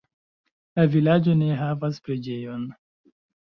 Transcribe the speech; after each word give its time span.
La 0.79 0.85
vilaĝo 0.95 1.35
ne 1.43 1.51
havas 1.59 2.01
preĝejon. 2.09 2.65